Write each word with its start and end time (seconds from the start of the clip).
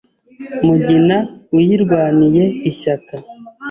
Mugina 0.65 1.17
uyirwaniye 1.57 2.43
ishyaka 2.69 3.15